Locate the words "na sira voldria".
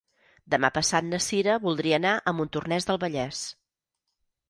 1.09-2.01